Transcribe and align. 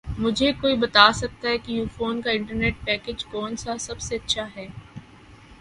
مجھے 0.17 0.51
کوئی 0.61 0.75
بتا 0.77 1.05
سکتا 1.13 1.49
ہے 1.49 1.57
کہ 1.57 1.71
یوفون 1.71 2.21
کا 2.21 2.31
انٹرنیٹ 2.31 2.83
پیکج 2.85 3.23
کون 3.25 3.55
سا 3.55 3.77
سب 3.79 3.99
سے 3.99 4.15
اچھا 4.15 4.47
ہے 4.55 4.67